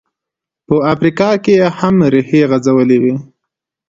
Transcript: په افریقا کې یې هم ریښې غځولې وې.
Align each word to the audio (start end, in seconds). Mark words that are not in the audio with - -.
په 0.67 0.75
افریقا 0.93 1.29
کې 1.43 1.53
یې 1.59 1.67
هم 1.77 1.95
ریښې 2.13 2.41
غځولې 2.51 2.97
وې. 3.03 3.15